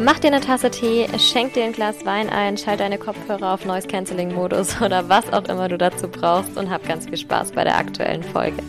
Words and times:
Mach 0.00 0.18
dir 0.18 0.26
eine 0.26 0.40
Tasse 0.40 0.72
Tee, 0.72 1.06
schenk 1.20 1.54
dir 1.54 1.62
ein 1.62 1.72
Glas 1.72 2.04
Wein 2.04 2.28
ein, 2.28 2.58
schalt 2.58 2.80
deine 2.80 2.98
Kopfhörer 2.98 3.54
auf 3.54 3.64
Noise 3.64 3.86
Cancelling 3.86 4.34
Modus 4.34 4.80
oder 4.82 5.08
was 5.08 5.32
auch 5.32 5.44
immer 5.44 5.68
du 5.68 5.78
dazu 5.78 6.08
brauchst 6.08 6.56
und 6.56 6.68
hab 6.68 6.84
ganz 6.88 7.04
viel 7.06 7.16
Spaß 7.16 7.52
bei 7.52 7.62
der 7.62 7.78
aktuellen 7.78 8.24
Folge. 8.24 8.60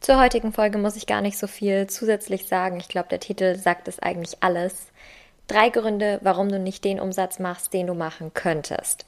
Zur 0.00 0.20
heutigen 0.20 0.52
Folge 0.52 0.76
muss 0.76 0.96
ich 0.96 1.06
gar 1.06 1.22
nicht 1.22 1.38
so 1.38 1.46
viel 1.46 1.86
zusätzlich 1.86 2.46
sagen. 2.46 2.76
Ich 2.78 2.88
glaube, 2.88 3.08
der 3.08 3.20
Titel 3.20 3.56
sagt 3.56 3.88
es 3.88 3.98
eigentlich 3.98 4.42
alles. 4.42 4.88
Drei 5.46 5.70
Gründe, 5.70 6.20
warum 6.22 6.50
du 6.50 6.58
nicht 6.58 6.84
den 6.84 7.00
Umsatz 7.00 7.38
machst, 7.38 7.72
den 7.72 7.86
du 7.86 7.94
machen 7.94 8.34
könntest. 8.34 9.06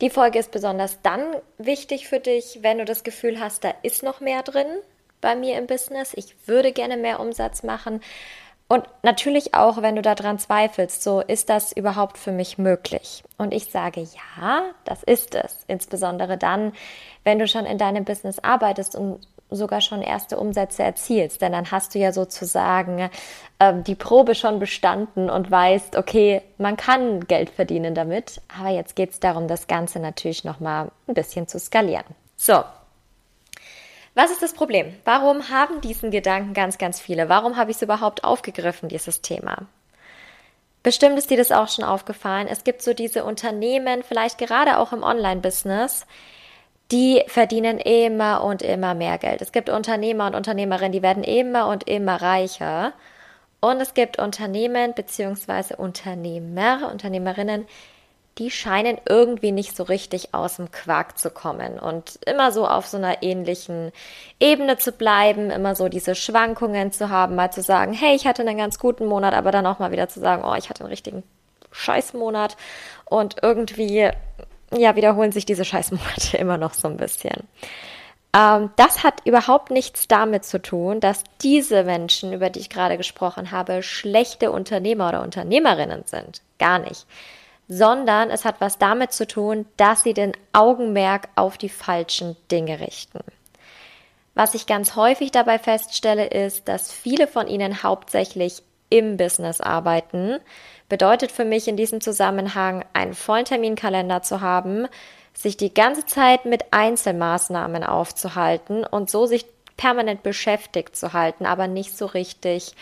Die 0.00 0.10
Folge 0.10 0.38
ist 0.38 0.52
besonders 0.52 1.02
dann 1.02 1.22
wichtig 1.58 2.06
für 2.06 2.20
dich, 2.20 2.60
wenn 2.62 2.78
du 2.78 2.84
das 2.84 3.02
Gefühl 3.02 3.40
hast, 3.40 3.64
da 3.64 3.74
ist 3.82 4.04
noch 4.04 4.20
mehr 4.20 4.44
drin, 4.44 4.68
bei 5.20 5.34
mir 5.34 5.58
im 5.58 5.66
Business. 5.66 6.12
Ich 6.14 6.34
würde 6.46 6.72
gerne 6.72 6.96
mehr 6.96 7.20
Umsatz 7.20 7.62
machen. 7.62 8.00
Und 8.68 8.84
natürlich 9.02 9.54
auch, 9.54 9.80
wenn 9.80 9.94
du 9.94 10.02
daran 10.02 10.40
zweifelst, 10.40 11.02
so 11.02 11.20
ist 11.20 11.48
das 11.48 11.70
überhaupt 11.70 12.18
für 12.18 12.32
mich 12.32 12.58
möglich? 12.58 13.22
Und 13.38 13.54
ich 13.54 13.70
sage, 13.70 14.00
ja, 14.00 14.62
das 14.84 15.04
ist 15.04 15.36
es. 15.36 15.64
Insbesondere 15.68 16.36
dann, 16.36 16.72
wenn 17.22 17.38
du 17.38 17.46
schon 17.46 17.64
in 17.64 17.78
deinem 17.78 18.04
Business 18.04 18.40
arbeitest 18.40 18.96
und 18.96 19.20
sogar 19.50 19.80
schon 19.80 20.02
erste 20.02 20.38
Umsätze 20.38 20.82
erzielst. 20.82 21.40
Denn 21.40 21.52
dann 21.52 21.70
hast 21.70 21.94
du 21.94 22.00
ja 22.00 22.12
sozusagen 22.12 23.08
ähm, 23.60 23.84
die 23.84 23.94
Probe 23.94 24.34
schon 24.34 24.58
bestanden 24.58 25.30
und 25.30 25.48
weißt, 25.48 25.96
okay, 25.96 26.42
man 26.58 26.76
kann 26.76 27.20
Geld 27.26 27.50
verdienen 27.50 27.94
damit. 27.94 28.40
Aber 28.58 28.70
jetzt 28.70 28.96
geht 28.96 29.12
es 29.12 29.20
darum, 29.20 29.46
das 29.46 29.68
Ganze 29.68 30.00
natürlich 30.00 30.42
nochmal 30.42 30.90
ein 31.06 31.14
bisschen 31.14 31.46
zu 31.46 31.60
skalieren. 31.60 32.06
So, 32.36 32.64
was 34.16 34.30
ist 34.30 34.42
das 34.42 34.54
Problem? 34.54 34.94
Warum 35.04 35.50
haben 35.50 35.82
diesen 35.82 36.10
Gedanken 36.10 36.54
ganz, 36.54 36.78
ganz 36.78 36.98
viele? 36.98 37.28
Warum 37.28 37.56
habe 37.56 37.70
ich 37.70 37.76
es 37.76 37.82
überhaupt 37.82 38.24
aufgegriffen, 38.24 38.88
dieses 38.88 39.20
Thema? 39.20 39.66
Bestimmt 40.82 41.18
ist 41.18 41.28
dir 41.28 41.36
das 41.36 41.52
auch 41.52 41.68
schon 41.68 41.84
aufgefallen. 41.84 42.48
Es 42.48 42.64
gibt 42.64 42.80
so 42.80 42.94
diese 42.94 43.24
Unternehmen, 43.24 44.02
vielleicht 44.02 44.38
gerade 44.38 44.78
auch 44.78 44.94
im 44.94 45.02
Online-Business, 45.02 46.06
die 46.90 47.24
verdienen 47.26 47.78
immer 47.78 48.42
und 48.42 48.62
immer 48.62 48.94
mehr 48.94 49.18
Geld. 49.18 49.42
Es 49.42 49.52
gibt 49.52 49.68
Unternehmer 49.68 50.28
und 50.28 50.34
Unternehmerinnen, 50.34 50.92
die 50.92 51.02
werden 51.02 51.22
immer 51.22 51.68
und 51.68 51.86
immer 51.86 52.22
reicher. 52.22 52.94
Und 53.60 53.82
es 53.82 53.92
gibt 53.92 54.18
Unternehmen 54.18 54.94
bzw. 54.94 55.74
Unternehmer, 55.76 56.88
Unternehmerinnen, 56.90 57.66
die 58.38 58.50
scheinen 58.50 58.98
irgendwie 59.08 59.50
nicht 59.50 59.74
so 59.74 59.82
richtig 59.82 60.34
aus 60.34 60.56
dem 60.56 60.70
Quark 60.70 61.18
zu 61.18 61.30
kommen 61.30 61.78
und 61.78 62.18
immer 62.26 62.52
so 62.52 62.66
auf 62.68 62.86
so 62.86 62.98
einer 62.98 63.22
ähnlichen 63.22 63.92
Ebene 64.38 64.76
zu 64.76 64.92
bleiben, 64.92 65.50
immer 65.50 65.74
so 65.74 65.88
diese 65.88 66.14
Schwankungen 66.14 66.92
zu 66.92 67.08
haben, 67.08 67.34
mal 67.34 67.50
zu 67.50 67.62
sagen, 67.62 67.94
hey, 67.94 68.14
ich 68.14 68.26
hatte 68.26 68.42
einen 68.42 68.58
ganz 68.58 68.78
guten 68.78 69.06
Monat, 69.06 69.32
aber 69.32 69.52
dann 69.52 69.66
auch 69.66 69.78
mal 69.78 69.90
wieder 69.90 70.08
zu 70.08 70.20
sagen, 70.20 70.44
oh, 70.44 70.54
ich 70.54 70.68
hatte 70.68 70.80
einen 70.80 70.90
richtigen 70.90 71.22
Scheißmonat 71.72 72.56
und 73.06 73.36
irgendwie, 73.42 74.10
ja, 74.76 74.96
wiederholen 74.96 75.32
sich 75.32 75.46
diese 75.46 75.64
Scheißmonate 75.64 76.36
immer 76.38 76.58
noch 76.58 76.74
so 76.74 76.88
ein 76.88 76.98
bisschen. 76.98 77.48
Ähm, 78.36 78.70
das 78.76 79.02
hat 79.02 79.24
überhaupt 79.24 79.70
nichts 79.70 80.08
damit 80.08 80.44
zu 80.44 80.60
tun, 80.60 81.00
dass 81.00 81.24
diese 81.40 81.84
Menschen, 81.84 82.34
über 82.34 82.50
die 82.50 82.60
ich 82.60 82.68
gerade 82.68 82.98
gesprochen 82.98 83.50
habe, 83.50 83.82
schlechte 83.82 84.50
Unternehmer 84.50 85.08
oder 85.08 85.22
Unternehmerinnen 85.22 86.02
sind. 86.04 86.42
Gar 86.58 86.80
nicht 86.80 87.06
sondern 87.68 88.30
es 88.30 88.44
hat 88.44 88.60
was 88.60 88.78
damit 88.78 89.12
zu 89.12 89.26
tun, 89.26 89.66
dass 89.76 90.02
sie 90.02 90.14
den 90.14 90.32
Augenmerk 90.52 91.28
auf 91.34 91.58
die 91.58 91.68
falschen 91.68 92.36
Dinge 92.50 92.80
richten. 92.80 93.20
Was 94.34 94.54
ich 94.54 94.66
ganz 94.66 94.96
häufig 94.96 95.30
dabei 95.30 95.58
feststelle, 95.58 96.26
ist, 96.26 96.68
dass 96.68 96.92
viele 96.92 97.26
von 97.26 97.48
ihnen 97.48 97.82
hauptsächlich 97.82 98.62
im 98.90 99.16
Business 99.16 99.60
arbeiten. 99.60 100.38
Bedeutet 100.88 101.32
für 101.32 101.44
mich 101.44 101.66
in 101.68 101.76
diesem 101.76 102.00
Zusammenhang, 102.00 102.84
einen 102.92 103.14
vollen 103.14 103.46
Terminkalender 103.46 104.22
zu 104.22 104.40
haben, 104.40 104.86
sich 105.32 105.56
die 105.56 105.74
ganze 105.74 106.06
Zeit 106.06 106.44
mit 106.44 106.72
Einzelmaßnahmen 106.72 107.82
aufzuhalten 107.82 108.84
und 108.84 109.10
so 109.10 109.26
sich 109.26 109.46
permanent 109.76 110.22
beschäftigt 110.22 110.96
zu 110.96 111.12
halten, 111.12 111.44
aber 111.46 111.66
nicht 111.66 111.96
so 111.96 112.06
richtig 112.06 112.74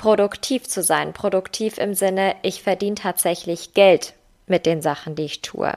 produktiv 0.00 0.66
zu 0.66 0.82
sein. 0.82 1.12
Produktiv 1.12 1.76
im 1.76 1.92
Sinne, 1.92 2.34
ich 2.40 2.62
verdiene 2.62 2.94
tatsächlich 2.94 3.74
Geld 3.74 4.14
mit 4.46 4.64
den 4.64 4.80
Sachen, 4.80 5.14
die 5.14 5.26
ich 5.26 5.42
tue. 5.42 5.74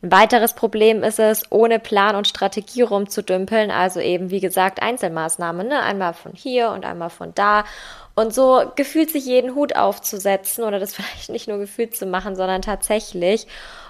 Ein 0.00 0.10
weiteres 0.10 0.54
Problem 0.54 1.02
ist 1.02 1.18
es, 1.18 1.44
ohne 1.50 1.78
Plan 1.78 2.16
und 2.16 2.26
Strategie 2.26 2.80
rumzudümpeln, 2.80 3.70
also 3.70 4.00
eben 4.00 4.30
wie 4.30 4.40
gesagt 4.40 4.80
Einzelmaßnahmen, 4.80 5.68
ne? 5.68 5.82
einmal 5.82 6.14
von 6.14 6.32
hier 6.32 6.70
und 6.70 6.86
einmal 6.86 7.10
von 7.10 7.34
da 7.34 7.66
und 8.14 8.32
so 8.32 8.72
gefühlt 8.74 9.10
sich 9.10 9.26
jeden 9.26 9.54
Hut 9.54 9.76
aufzusetzen 9.76 10.64
oder 10.64 10.78
das 10.78 10.94
vielleicht 10.94 11.28
nicht 11.28 11.46
nur 11.46 11.58
gefühlt 11.58 11.94
zu 11.94 12.06
machen, 12.06 12.36
sondern 12.36 12.62
tatsächlich 12.62 13.46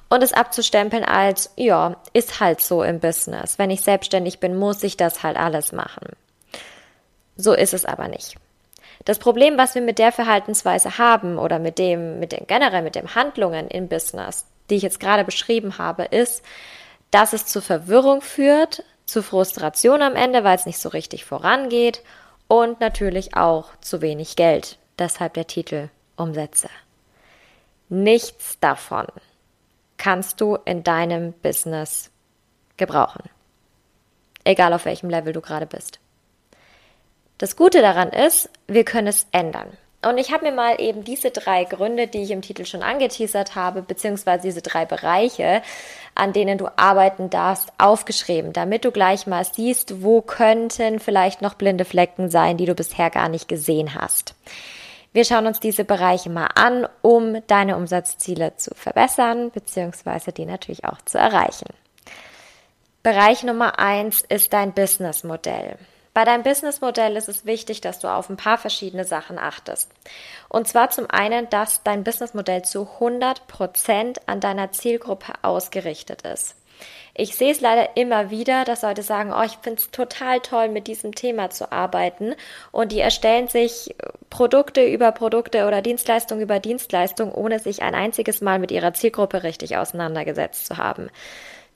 und 0.09 0.25
es 0.25 0.33
abzustempeln 0.33 1.05
als, 1.05 1.53
ja, 1.55 1.97
ist 2.13 2.41
halt 2.41 2.61
so 2.61 2.83
im 2.83 2.99
Business. 2.99 3.61
Wenn 3.61 3.71
ich 3.71 3.83
selbstständig 3.83 4.41
bin, 4.41 4.57
muss 4.57 4.83
ich 4.83 4.97
das 4.97 5.23
halt 5.23 5.37
alles 5.37 5.71
machen. 5.71 6.09
So 7.37 7.53
ist 7.53 7.75
es 7.75 7.85
aber 7.85 8.09
nicht. 8.09 8.37
Das 9.07 9.21
Problem, 9.21 9.57
was 9.57 9.77
wir 9.77 9.83
mit 9.83 10.01
der 10.01 10.11
Verhaltensweise 10.11 10.99
haben 10.99 11.39
oder 11.39 11.61
mit 11.61 11.79
dem, 11.79 12.19
mit 12.19 12.33
den 12.33 12.47
generell 12.49 12.83
mit 12.83 12.97
den 12.97 13.15
Handlungen 13.15 13.69
im 13.69 13.87
Business, 13.87 14.47
die 14.69 14.75
ich 14.75 14.83
jetzt 14.83 14.99
gerade 14.99 15.25
beschrieben 15.25 15.79
habe, 15.79 16.03
ist, 16.05 16.45
dass 17.13 17.33
es 17.33 17.47
zu 17.47 17.63
Verwirrung 17.63 18.21
führt, 18.21 18.83
zu 19.05 19.23
Frustration 19.23 20.03
am 20.03 20.17
Ende, 20.17 20.43
weil 20.43 20.57
es 20.57 20.67
nicht 20.67 20.81
so 20.81 20.89
richtig 20.89 21.25
vorangeht 21.25 22.03
und 22.49 22.81
natürlich 22.81 23.37
auch 23.37 23.71
zu 23.81 24.03
wenig 24.03 24.35
Geld. 24.35 24.77
Deshalb 24.99 25.35
der 25.35 25.47
Titel 25.47 25.89
Umsätze. 26.17 26.69
Nichts 27.89 28.59
davon 28.59 29.07
kannst 29.99 30.41
du 30.41 30.57
in 30.65 30.83
deinem 30.83 31.33
Business 31.33 32.11
gebrauchen. 32.77 33.23
Egal 34.43 34.73
auf 34.73 34.85
welchem 34.85 35.11
Level 35.11 35.33
du 35.33 35.41
gerade 35.41 35.67
bist. 35.67 36.01
Das 37.39 37.57
Gute 37.57 37.83
daran 37.83 38.11
ist, 38.11 38.49
wir 38.67 38.85
können 38.85 39.09
es 39.09 39.27
ändern. 39.31 39.69
Und 40.03 40.19
ich 40.19 40.33
habe 40.33 40.45
mir 40.45 40.53
mal 40.53 40.81
eben 40.81 41.05
diese 41.05 41.31
drei 41.31 41.65
Gründe, 41.65 42.07
die 42.07 42.23
ich 42.23 42.31
im 42.31 42.41
Titel 42.41 42.65
schon 42.65 42.83
angeteasert 42.83 43.57
habe, 43.57 43.83
beziehungsweise 43.83 44.43
diese 44.43 44.63
drei 44.63 44.85
Bereiche, 44.85 45.63
an 46.15 46.33
denen 46.33 46.59
du 46.59 46.69
arbeiten 46.77 47.29
darfst, 47.29 47.73
aufgeschrieben, 47.79 48.53
damit 48.53 48.85
du 48.85 48.93
gleich 48.93 49.27
mal 49.27 49.45
siehst, 49.45 50.03
wo 50.03 50.23
könnten 50.23 51.01
vielleicht 51.01 51.43
noch 51.43 51.55
blinde 51.55 51.85
Flecken 51.85 52.31
sein, 52.31 52.57
die 52.57 52.67
du 52.67 52.75
bisher 52.75 53.11
gar 53.11 53.29
nicht 53.29 53.49
gesehen 53.49 53.95
hast. 53.95 54.35
Wir 55.13 55.25
schauen 55.25 55.47
uns 55.47 55.61
diese 55.61 55.85
Bereiche 55.85 56.31
mal 56.31 56.51
an, 56.55 56.87
um 57.03 57.43
deine 57.47 57.77
Umsatzziele 57.77 58.57
zu 58.57 58.75
verbessern, 58.75 59.51
beziehungsweise 59.51 60.31
die 60.31 60.45
natürlich 60.45 60.85
auch 60.85 61.01
zu 61.05 61.19
erreichen. 61.19 61.69
Bereich 63.03 63.43
Nummer 63.43 63.79
eins 63.79 64.23
ist 64.29 64.53
dein 64.53 64.73
Businessmodell. 64.73 65.79
Bei 66.17 66.25
deinem 66.25 66.45
Businessmodell 66.45 67.15
ist 67.15 67.29
es 67.29 67.45
wichtig, 67.45 67.83
dass 67.83 67.99
du 67.99 68.09
auf 68.09 68.31
ein 68.31 68.39
paar 68.39 68.57
verschiedene 68.57 69.05
Sachen 69.05 69.39
achtest. 69.39 69.91
Und 70.49 70.67
zwar 70.67 70.89
zum 70.89 71.11
einen, 71.11 71.51
dass 71.51 71.83
dein 71.83 72.05
Businessmodell 72.05 72.63
zu 72.63 72.89
100 72.95 73.47
Prozent 73.49 74.27
an 74.27 74.41
deiner 74.41 74.73
Zielgruppe 74.73 75.35
ausgerichtet 75.43 76.23
ist. 76.23 76.55
Ich 77.13 77.37
sehe 77.37 77.53
es 77.53 77.61
leider 77.61 77.99
immer 77.99 78.31
wieder, 78.31 78.65
dass 78.65 78.81
Leute 78.81 79.03
sagen, 79.03 79.31
oh, 79.31 79.43
ich 79.43 79.59
finde 79.61 79.83
es 79.83 79.91
total 79.91 80.41
toll, 80.41 80.71
mit 80.71 80.87
diesem 80.87 81.15
Thema 81.15 81.51
zu 81.51 81.71
arbeiten. 81.71 82.35
Und 82.73 82.93
die 82.93 83.01
erstellen 83.01 83.49
sich 83.49 83.95
Produkte 84.31 84.87
über 84.87 85.13
Produkte 85.13 85.67
oder 85.67 85.83
Dienstleistung 85.83 86.41
über 86.41 86.61
Dienstleistung, 86.61 87.31
ohne 87.31 87.59
sich 87.59 87.83
ein 87.83 87.95
einziges 87.95 88.41
Mal 88.41 88.59
mit 88.59 88.71
ihrer 88.71 88.95
Zielgruppe 88.95 89.43
richtig 89.43 89.77
auseinandergesetzt 89.77 90.67
zu 90.67 90.79
haben. 90.79 91.11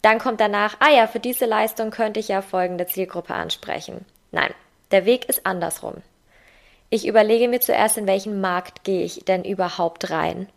Dann 0.00 0.18
kommt 0.18 0.40
danach, 0.40 0.76
ah 0.78 0.90
ja, 0.90 1.06
für 1.08 1.20
diese 1.20 1.44
Leistung 1.44 1.90
könnte 1.90 2.20
ich 2.20 2.28
ja 2.28 2.40
folgende 2.40 2.86
Zielgruppe 2.86 3.34
ansprechen. 3.34 4.06
Nein, 4.32 4.52
der 4.90 5.04
Weg 5.04 5.28
ist 5.28 5.46
andersrum. 5.46 6.02
Ich 6.88 7.06
überlege 7.06 7.48
mir 7.48 7.60
zuerst, 7.60 7.98
in 7.98 8.06
welchen 8.06 8.40
Markt 8.40 8.82
gehe 8.84 9.04
ich 9.04 9.24
denn 9.24 9.44
überhaupt 9.44 10.10
rein? 10.10 10.48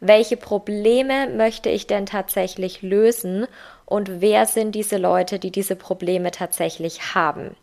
Welche 0.00 0.36
Probleme 0.36 1.28
möchte 1.28 1.70
ich 1.70 1.86
denn 1.86 2.06
tatsächlich 2.06 2.82
lösen 2.82 3.46
und 3.86 4.20
wer 4.20 4.46
sind 4.46 4.74
diese 4.74 4.98
Leute, 4.98 5.38
die 5.38 5.50
diese 5.50 5.76
Probleme 5.76 6.32
tatsächlich 6.32 7.14
haben? 7.14 7.56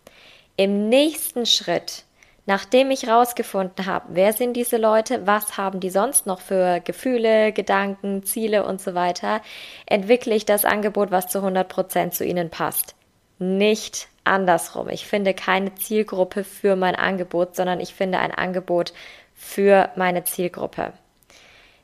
Im 0.55 0.87
nächsten 0.89 1.45
Schritt, 1.45 2.03
nachdem 2.45 2.91
ich 2.91 3.07
rausgefunden 3.07 3.85
habe, 3.85 4.05
wer 4.09 4.33
sind 4.33 4.53
diese 4.53 4.77
Leute, 4.77 5.27
was 5.27 5.57
haben 5.57 5.79
die 5.79 5.89
sonst 5.89 6.25
noch 6.25 6.41
für 6.41 6.79
Gefühle, 6.79 7.51
Gedanken, 7.51 8.23
Ziele 8.23 8.65
und 8.65 8.81
so 8.81 8.95
weiter, 8.95 9.41
entwickle 9.85 10.33
ich 10.33 10.45
das 10.45 10.65
Angebot, 10.65 11.11
was 11.11 11.27
zu 11.27 11.39
100 11.39 11.67
Prozent 11.67 12.13
zu 12.15 12.25
ihnen 12.25 12.49
passt. 12.49 12.95
Nicht 13.37 14.07
andersrum. 14.23 14.89
Ich 14.89 15.05
finde 15.05 15.33
keine 15.33 15.75
Zielgruppe 15.75 16.43
für 16.43 16.75
mein 16.75 16.95
Angebot, 16.95 17.55
sondern 17.55 17.79
ich 17.79 17.93
finde 17.93 18.19
ein 18.19 18.31
Angebot 18.31 18.93
für 19.33 19.89
meine 19.95 20.23
Zielgruppe. 20.23 20.93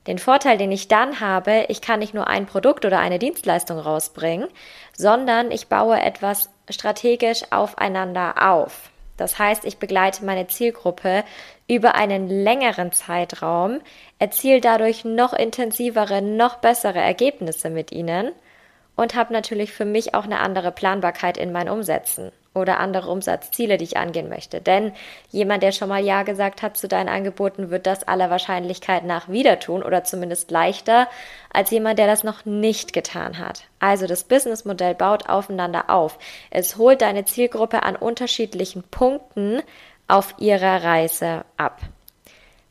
Den 0.08 0.18
Vorteil, 0.18 0.58
den 0.58 0.72
ich 0.72 0.88
dann 0.88 1.20
habe, 1.20 1.66
ich 1.68 1.82
kann 1.82 2.00
nicht 2.00 2.14
nur 2.14 2.28
ein 2.28 2.46
Produkt 2.46 2.86
oder 2.86 3.00
eine 3.00 3.20
Dienstleistung 3.20 3.78
rausbringen, 3.78 4.48
sondern 4.98 5.52
ich 5.52 5.68
baue 5.68 6.00
etwas 6.00 6.50
strategisch 6.70 7.44
aufeinander 7.52 8.36
auf. 8.50 8.90
Das 9.18 9.38
heißt, 9.38 9.66
ich 9.66 9.78
begleite 9.78 10.24
meine 10.24 10.48
Zielgruppe 10.48 11.26
über 11.68 11.96
einen 11.96 12.30
längeren 12.30 12.94
Zeitraum, 12.94 13.82
erziele 14.18 14.62
dadurch 14.62 15.04
noch 15.04 15.34
intensivere, 15.34 16.22
noch 16.22 16.56
bessere 16.56 17.00
Ergebnisse 17.00 17.70
mit 17.70 17.92
ihnen 17.92 18.32
und 19.00 19.16
habe 19.16 19.32
natürlich 19.32 19.72
für 19.72 19.86
mich 19.86 20.14
auch 20.14 20.26
eine 20.26 20.40
andere 20.40 20.72
Planbarkeit 20.72 21.38
in 21.38 21.54
mein 21.54 21.70
Umsetzen 21.70 22.32
oder 22.54 22.80
andere 22.80 23.10
Umsatzziele, 23.10 23.78
die 23.78 23.86
ich 23.86 23.98
angehen 23.98 24.28
möchte. 24.28 24.60
Denn 24.60 24.92
jemand, 25.30 25.64
der 25.64 25.72
schon 25.72 25.88
mal 25.88 26.04
Ja 26.04 26.24
gesagt 26.24 26.62
hat 26.62 26.76
zu 26.76 26.90
deinen 26.90 27.08
Angeboten, 27.08 27.70
wird 27.70 27.86
das 27.86 28.06
aller 28.06 28.30
Wahrscheinlichkeit 28.30 29.06
nach 29.06 29.30
wieder 29.30 29.60
tun 29.60 29.84
oder 29.84 30.04
zumindest 30.04 30.52
leichter 30.52 31.08
als 31.54 31.72
jemand, 31.72 31.98
der 31.98 32.08
das 32.08 32.26
noch 32.26 32.44
nicht 32.44 32.92
getan 32.92 33.38
hat. 33.38 33.64
Also 33.80 34.06
das 34.06 34.26
Businessmodell 34.26 34.96
baut 34.96 35.30
aufeinander 35.30 35.90
auf. 35.90 36.20
Es 36.50 36.76
holt 36.76 37.02
deine 37.02 37.24
Zielgruppe 37.24 37.84
an 37.84 37.96
unterschiedlichen 37.96 38.84
Punkten 38.84 39.62
auf 40.08 40.36
ihrer 40.40 40.84
Reise 40.84 41.46
ab. 41.56 41.80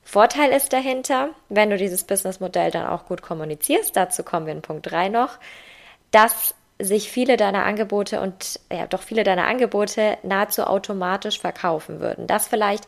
Vorteil 0.03 0.51
ist 0.53 0.73
dahinter, 0.73 1.31
wenn 1.49 1.71
du 1.71 1.77
dieses 1.77 2.05
Businessmodell 2.05 2.71
dann 2.71 2.87
auch 2.87 3.07
gut 3.07 3.23
kommunizierst, 3.23 3.97
dazu 3.97 4.23
kommen 4.23 4.47
wir 4.47 4.55
in 4.55 4.63
Punkt 4.63 4.91
3 4.91 5.11
noch, 5.11 5.39
dass 6.11 6.55
sich 6.79 7.11
viele 7.11 7.37
deiner 7.37 7.65
Angebote 7.65 8.21
und 8.21 8.61
ja 8.73 8.87
doch 8.87 9.03
viele 9.03 9.25
deiner 9.25 9.47
Angebote 9.47 10.17
nahezu 10.23 10.63
automatisch 10.63 11.41
verkaufen 11.41 12.01
würden. 12.01 12.29
Das 12.29 12.47
vielleicht, 12.47 12.85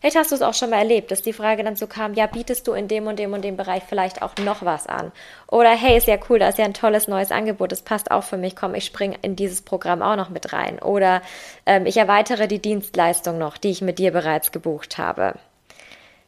vielleicht 0.00 0.16
hast 0.16 0.30
du 0.30 0.36
es 0.36 0.42
auch 0.42 0.54
schon 0.54 0.70
mal 0.70 0.78
erlebt, 0.78 1.10
dass 1.10 1.20
die 1.20 1.32
Frage 1.32 1.64
dann 1.64 1.74
so 1.74 1.88
kam, 1.88 2.14
ja, 2.14 2.26
bietest 2.26 2.68
du 2.68 2.74
in 2.74 2.86
dem 2.86 3.08
und 3.08 3.18
dem 3.18 3.32
und 3.32 3.42
dem 3.42 3.56
Bereich 3.56 3.82
vielleicht 3.88 4.22
auch 4.22 4.36
noch 4.36 4.64
was 4.64 4.86
an? 4.86 5.10
Oder 5.48 5.70
hey, 5.70 5.96
ist 5.96 6.06
ja 6.06 6.16
cool, 6.28 6.38
da 6.38 6.48
ist 6.48 6.58
ja 6.58 6.64
ein 6.64 6.74
tolles 6.74 7.08
neues 7.08 7.32
Angebot, 7.32 7.72
das 7.72 7.82
passt 7.82 8.12
auch 8.12 8.22
für 8.22 8.36
mich, 8.36 8.54
komm, 8.54 8.76
ich 8.76 8.84
springe 8.84 9.16
in 9.22 9.34
dieses 9.34 9.62
Programm 9.62 10.00
auch 10.00 10.16
noch 10.16 10.30
mit 10.30 10.52
rein. 10.52 10.78
Oder 10.78 11.20
ähm, 11.66 11.86
ich 11.86 11.96
erweitere 11.96 12.46
die 12.46 12.60
Dienstleistung 12.60 13.36
noch, 13.38 13.58
die 13.58 13.70
ich 13.70 13.82
mit 13.82 13.98
dir 13.98 14.12
bereits 14.12 14.52
gebucht 14.52 14.96
habe. 14.96 15.34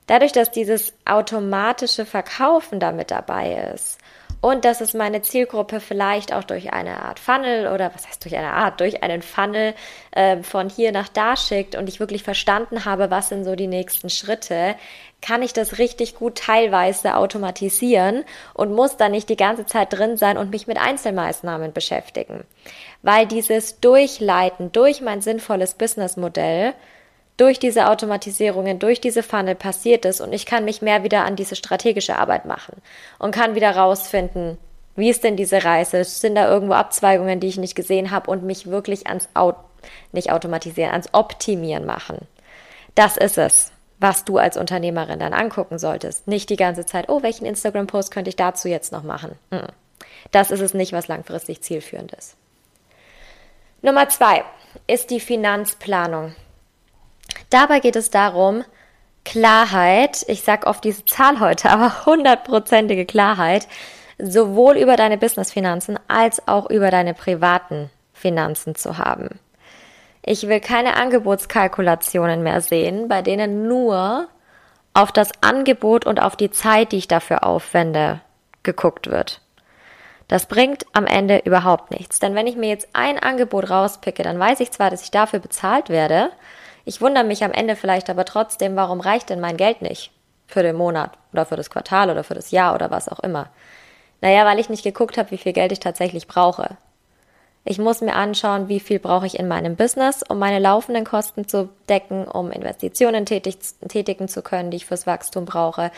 Dadurch, 0.08 0.32
dass 0.32 0.50
dieses 0.50 0.92
automatische 1.04 2.04
Verkaufen 2.04 2.78
da 2.80 2.92
mit 2.92 3.10
dabei 3.10 3.70
ist, 3.74 3.98
und 4.46 4.64
dass 4.64 4.80
es 4.80 4.94
meine 4.94 5.22
Zielgruppe 5.22 5.80
vielleicht 5.80 6.32
auch 6.32 6.44
durch 6.44 6.72
eine 6.72 7.02
Art 7.02 7.18
Funnel 7.18 7.66
oder 7.66 7.90
was 7.92 8.06
heißt 8.06 8.24
durch 8.24 8.36
eine 8.36 8.52
Art, 8.52 8.78
durch 8.78 9.02
einen 9.02 9.20
Funnel 9.20 9.74
äh, 10.12 10.40
von 10.44 10.68
hier 10.68 10.92
nach 10.92 11.08
da 11.08 11.36
schickt 11.36 11.74
und 11.74 11.88
ich 11.88 11.98
wirklich 11.98 12.22
verstanden 12.22 12.84
habe, 12.84 13.10
was 13.10 13.28
sind 13.28 13.42
so 13.42 13.56
die 13.56 13.66
nächsten 13.66 14.08
Schritte, 14.08 14.76
kann 15.20 15.42
ich 15.42 15.52
das 15.52 15.78
richtig 15.78 16.14
gut 16.14 16.38
teilweise 16.38 17.16
automatisieren 17.16 18.22
und 18.54 18.72
muss 18.72 18.96
dann 18.96 19.10
nicht 19.10 19.28
die 19.30 19.36
ganze 19.36 19.66
Zeit 19.66 19.92
drin 19.92 20.16
sein 20.16 20.38
und 20.38 20.52
mich 20.52 20.68
mit 20.68 20.78
Einzelmaßnahmen 20.78 21.72
beschäftigen. 21.72 22.44
Weil 23.02 23.26
dieses 23.26 23.80
Durchleiten 23.80 24.70
durch 24.70 25.00
mein 25.00 25.22
sinnvolles 25.22 25.74
Businessmodell 25.74 26.72
durch 27.36 27.58
diese 27.58 27.88
Automatisierungen, 27.88 28.78
durch 28.78 29.00
diese 29.00 29.22
Funnel 29.22 29.54
passiert 29.54 30.04
es 30.04 30.20
und 30.20 30.32
ich 30.32 30.46
kann 30.46 30.64
mich 30.64 30.82
mehr 30.82 31.04
wieder 31.04 31.24
an 31.24 31.36
diese 31.36 31.56
strategische 31.56 32.16
Arbeit 32.16 32.46
machen 32.46 32.80
und 33.18 33.32
kann 33.32 33.54
wieder 33.54 33.76
rausfinden, 33.76 34.58
wie 34.96 35.10
ist 35.10 35.24
denn 35.24 35.36
diese 35.36 35.62
Reise? 35.62 36.04
Sind 36.04 36.36
da 36.36 36.50
irgendwo 36.50 36.72
Abzweigungen, 36.72 37.38
die 37.38 37.48
ich 37.48 37.58
nicht 37.58 37.74
gesehen 37.74 38.10
habe 38.10 38.30
und 38.30 38.44
mich 38.44 38.70
wirklich 38.70 39.06
ans 39.06 39.28
Au 39.34 39.54
nicht 40.12 40.32
automatisieren, 40.32 40.92
ans 40.92 41.10
Optimieren 41.12 41.84
machen? 41.84 42.26
Das 42.94 43.18
ist 43.18 43.36
es, 43.36 43.72
was 44.00 44.24
du 44.24 44.38
als 44.38 44.56
Unternehmerin 44.56 45.18
dann 45.18 45.34
angucken 45.34 45.78
solltest. 45.78 46.26
Nicht 46.26 46.48
die 46.48 46.56
ganze 46.56 46.86
Zeit, 46.86 47.10
oh, 47.10 47.22
welchen 47.22 47.44
Instagram-Post 47.44 48.10
könnte 48.10 48.30
ich 48.30 48.36
dazu 48.36 48.68
jetzt 48.68 48.90
noch 48.90 49.02
machen? 49.02 49.32
Das 50.32 50.50
ist 50.50 50.60
es 50.60 50.72
nicht, 50.72 50.92
was 50.92 51.08
langfristig 51.08 51.60
zielführend 51.60 52.12
ist. 52.12 52.36
Nummer 53.82 54.08
zwei 54.08 54.44
ist 54.86 55.10
die 55.10 55.20
Finanzplanung. 55.20 56.34
Dabei 57.50 57.80
geht 57.80 57.96
es 57.96 58.10
darum, 58.10 58.64
Klarheit, 59.24 60.24
ich 60.28 60.42
sage 60.42 60.66
oft 60.66 60.84
diese 60.84 61.04
Zahl 61.04 61.40
heute, 61.40 61.70
aber 61.70 62.06
hundertprozentige 62.06 63.06
Klarheit, 63.06 63.66
sowohl 64.18 64.76
über 64.76 64.96
deine 64.96 65.18
Businessfinanzen 65.18 65.98
als 66.08 66.46
auch 66.48 66.70
über 66.70 66.90
deine 66.90 67.12
privaten 67.12 67.90
Finanzen 68.14 68.74
zu 68.74 68.98
haben. 68.98 69.38
Ich 70.22 70.48
will 70.48 70.60
keine 70.60 70.96
Angebotskalkulationen 70.96 72.42
mehr 72.42 72.60
sehen, 72.60 73.08
bei 73.08 73.22
denen 73.22 73.68
nur 73.68 74.28
auf 74.94 75.12
das 75.12 75.30
Angebot 75.42 76.06
und 76.06 76.20
auf 76.20 76.34
die 76.36 76.50
Zeit, 76.50 76.92
die 76.92 76.96
ich 76.96 77.06
dafür 77.06 77.44
aufwende, 77.44 78.20
geguckt 78.62 79.08
wird. 79.08 79.42
Das 80.26 80.46
bringt 80.46 80.86
am 80.92 81.06
Ende 81.06 81.42
überhaupt 81.44 81.90
nichts. 81.90 82.18
Denn 82.18 82.34
wenn 82.34 82.46
ich 82.46 82.56
mir 82.56 82.68
jetzt 82.68 82.88
ein 82.94 83.18
Angebot 83.18 83.70
rauspicke, 83.70 84.22
dann 84.22 84.38
weiß 84.38 84.60
ich 84.60 84.72
zwar, 84.72 84.90
dass 84.90 85.02
ich 85.02 85.10
dafür 85.10 85.38
bezahlt 85.38 85.90
werde, 85.90 86.30
ich 86.86 87.00
wundere 87.00 87.24
mich 87.24 87.44
am 87.44 87.50
Ende 87.50 87.76
vielleicht 87.76 88.08
aber 88.08 88.24
trotzdem, 88.24 88.76
warum 88.76 89.00
reicht 89.00 89.28
denn 89.28 89.40
mein 89.40 89.56
Geld 89.56 89.82
nicht 89.82 90.12
für 90.46 90.62
den 90.62 90.76
Monat 90.76 91.10
oder 91.32 91.44
für 91.44 91.56
das 91.56 91.68
Quartal 91.68 92.10
oder 92.10 92.22
für 92.22 92.34
das 92.34 92.52
Jahr 92.52 92.74
oder 92.74 92.92
was 92.92 93.08
auch 93.08 93.18
immer. 93.20 93.48
Naja, 94.20 94.46
weil 94.46 94.60
ich 94.60 94.70
nicht 94.70 94.84
geguckt 94.84 95.18
habe, 95.18 95.32
wie 95.32 95.36
viel 95.36 95.52
Geld 95.52 95.72
ich 95.72 95.80
tatsächlich 95.80 96.28
brauche. 96.28 96.76
Ich 97.64 97.78
muss 97.78 98.00
mir 98.00 98.14
anschauen, 98.14 98.68
wie 98.68 98.78
viel 98.78 99.00
brauche 99.00 99.26
ich 99.26 99.36
in 99.36 99.48
meinem 99.48 99.74
Business, 99.74 100.22
um 100.22 100.38
meine 100.38 100.60
laufenden 100.60 101.04
Kosten 101.04 101.48
zu 101.48 101.68
decken, 101.88 102.28
um 102.28 102.52
Investitionen 102.52 103.26
tätig, 103.26 103.58
tätigen 103.88 104.28
zu 104.28 104.42
können, 104.42 104.70
die 104.70 104.76
ich 104.76 104.86
fürs 104.86 105.08
Wachstum 105.08 105.44
brauche. 105.44 105.90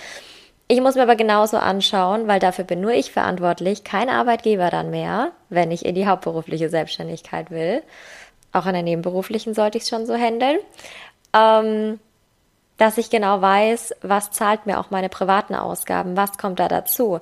Ich 0.69 0.81
muss 0.81 0.95
mir 0.95 1.03
aber 1.03 1.17
genauso 1.17 1.59
anschauen, 1.59 2.27
weil 2.27 2.41
dafür 2.41 2.65
bin 2.65 2.81
nur 2.81 2.93
ich 2.93 3.13
verantwortlich, 3.13 3.85
kein 3.85 4.09
Arbeitgeber 4.09 4.71
dann 4.71 4.91
mehr, 4.91 5.33
wenn 5.51 5.71
ich 5.71 5.85
in 5.85 5.95
die 5.95 6.07
hauptberufliche 6.07 6.71
Selbstständigkeit 6.71 7.51
will 7.51 7.83
auch 8.53 8.67
in 8.67 8.73
der 8.73 8.83
nebenberuflichen 8.83 9.55
sollte 9.55 9.79
ich 9.79 9.85
es 9.85 9.91
schon 9.91 10.07
so 10.07 10.15
handeln, 10.15 10.59
ähm, 11.35 12.01
dass 12.77 12.97
ich 12.97 13.11
genau 13.11 13.43
weiß, 13.43 13.95
was 14.03 14.31
zahlt 14.31 14.67
mir 14.67 14.79
auch 14.79 14.91
meine 14.91 15.09
privaten 15.09 15.55
Ausgaben, 15.55 16.17
was 16.17 16.39
kommt 16.39 16.61
da 16.61 16.69
dazu. 16.69 17.21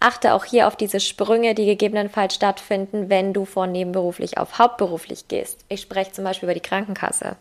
Achte 0.00 0.34
auch 0.34 0.44
hier 0.44 0.68
auf 0.68 0.76
diese 0.76 1.00
Sprünge, 1.00 1.54
die 1.54 1.64
gegebenenfalls 1.64 2.34
stattfinden, 2.34 3.08
wenn 3.08 3.32
du 3.32 3.44
von 3.44 3.72
nebenberuflich 3.72 4.38
auf 4.38 4.58
hauptberuflich 4.58 5.26
gehst. 5.26 5.64
Ich 5.68 5.80
spreche 5.80 6.12
zum 6.12 6.24
Beispiel 6.24 6.46
über 6.46 6.54
die 6.54 6.60
Krankenkasse. 6.60 7.36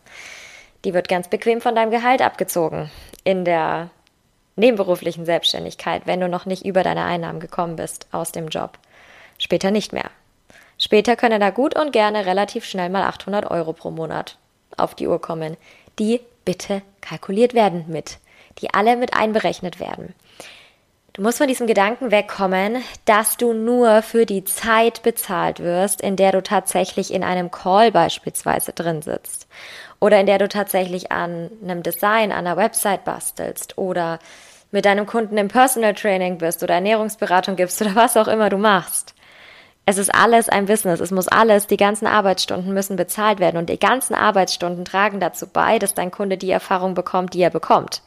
Die 0.86 0.94
wird 0.94 1.10
ganz 1.10 1.28
bequem 1.28 1.62
von 1.62 1.76
deinem 1.76 1.92
Gehalt 1.92 2.22
abgezogen 2.22 2.90
in 3.24 3.46
der 3.46 3.90
nebenberuflichen 4.56 5.26
Selbstständigkeit, 5.26 6.04
wenn 6.06 6.20
du 6.20 6.30
noch 6.30 6.46
nicht 6.46 6.66
über 6.66 6.84
deine 6.84 7.04
Einnahmen 7.04 7.40
gekommen 7.40 7.76
bist 7.76 8.08
aus 8.12 8.32
dem 8.32 8.48
Job. 8.48 8.80
Später 9.38 9.70
nicht 9.70 9.94
mehr. 9.94 10.10
Später 10.78 11.16
können 11.16 11.42
da 11.42 11.50
gut 11.50 11.78
und 11.78 11.92
gerne 11.92 12.26
relativ 12.26 12.66
schnell 12.66 12.90
mal 12.90 13.04
800 13.04 13.50
Euro 13.50 13.74
pro 13.74 13.92
Monat 13.92 14.38
auf 14.76 14.94
die 14.94 15.08
Uhr 15.08 15.22
kommen, 15.22 15.58
die 15.98 16.22
bitte 16.46 16.82
kalkuliert 17.02 17.54
werden 17.54 17.86
mit, 17.88 18.20
die 18.60 18.74
alle 18.74 18.96
mit 18.96 19.14
einberechnet 19.14 19.80
werden. 19.80 20.14
Du 21.18 21.24
musst 21.24 21.40
von 21.40 21.48
diesem 21.48 21.66
Gedanken 21.66 22.12
wegkommen, 22.12 22.84
dass 23.06 23.38
du 23.38 23.52
nur 23.52 24.04
für 24.04 24.28
die 24.28 24.44
Zeit 24.44 25.02
bezahlt 25.02 25.60
wirst, 25.60 26.00
in 26.00 26.16
der 26.16 26.32
du 26.32 26.44
tatsächlich 26.44 27.12
in 27.12 27.24
einem 27.24 27.50
Call 27.50 27.92
beispielsweise 27.92 28.72
drin 28.72 29.02
sitzt 29.02 29.48
oder 30.00 30.20
in 30.20 30.28
der 30.28 30.38
du 30.38 30.48
tatsächlich 30.48 31.12
an 31.12 31.50
einem 31.64 31.82
Design, 31.82 32.32
an 32.32 32.46
einer 32.46 32.56
Website 32.56 33.04
bastelst 33.04 33.80
oder 33.80 34.20
mit 34.70 34.86
deinem 34.86 35.08
Kunden 35.08 35.40
im 35.40 35.48
Personal 35.48 35.96
Training 35.96 36.38
bist 36.38 36.62
oder 36.62 36.76
Ernährungsberatung 36.76 37.56
gibst 37.56 37.82
oder 37.82 37.96
was 37.96 38.16
auch 38.16 38.28
immer 38.28 38.52
du 38.52 38.58
machst. 38.58 39.16
Es 39.90 39.98
ist 39.98 40.14
alles 40.14 40.50
ein 40.50 40.66
Business. 40.66 41.00
Es 41.00 41.12
muss 41.12 41.30
alles, 41.30 41.66
die 41.66 41.78
ganzen 41.78 42.08
Arbeitsstunden 42.08 42.74
müssen 42.74 42.98
bezahlt 42.98 43.40
werden 43.40 43.56
und 43.56 43.70
die 43.70 43.80
ganzen 43.80 44.16
Arbeitsstunden 44.16 44.84
tragen 44.84 45.22
dazu 45.22 45.48
bei, 45.48 45.80
dass 45.80 45.94
dein 45.94 46.12
Kunde 46.12 46.38
die 46.38 46.52
Erfahrung 46.52 46.94
bekommt, 46.94 47.34
die 47.34 47.40
er 47.40 47.50
bekommt. 47.50 48.02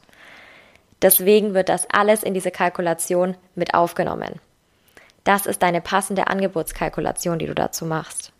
Deswegen 1.00 1.54
wird 1.54 1.70
das 1.70 1.88
alles 1.88 2.22
in 2.22 2.34
diese 2.34 2.50
Kalkulation 2.50 3.34
mit 3.54 3.72
aufgenommen. 3.72 4.40
Das 5.25 5.46
ist 5.46 5.62
deine 5.62 5.80
passende 5.80 6.26
Angebotskalkulation, 6.26 7.38
die 7.38 7.46
du 7.46 7.54
dazu 7.54 7.87
machst. 7.87 8.30